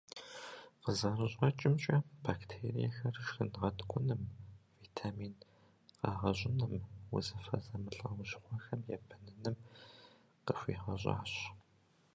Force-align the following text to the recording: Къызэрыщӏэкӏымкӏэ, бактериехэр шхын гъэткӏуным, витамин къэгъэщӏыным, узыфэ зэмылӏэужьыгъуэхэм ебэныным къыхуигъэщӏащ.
Къызэрыщӏэкӏымкӏэ, 0.83 1.97
бактериехэр 2.23 3.15
шхын 3.25 3.49
гъэткӏуным, 3.61 4.21
витамин 4.81 5.33
къэгъэщӏыным, 5.99 6.73
узыфэ 7.15 7.57
зэмылӏэужьыгъуэхэм 7.65 8.81
ебэныным 8.95 9.57
къыхуигъэщӏащ. 10.45 11.31